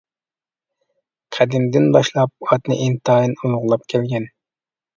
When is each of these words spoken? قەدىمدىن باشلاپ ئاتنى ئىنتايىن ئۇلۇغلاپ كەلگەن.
قەدىمدىن 1.37 1.85
باشلاپ 1.97 2.47
ئاتنى 2.49 2.81
ئىنتايىن 2.87 3.39
ئۇلۇغلاپ 3.45 3.89
كەلگەن. 3.95 4.31